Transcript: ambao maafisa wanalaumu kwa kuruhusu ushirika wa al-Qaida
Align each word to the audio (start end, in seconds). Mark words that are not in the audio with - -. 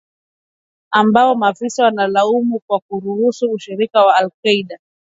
ambao 0.91 1.35
maafisa 1.35 1.83
wanalaumu 1.83 2.59
kwa 2.67 2.79
kuruhusu 2.79 3.51
ushirika 3.51 4.05
wa 4.05 4.15
al-Qaida 4.15 4.79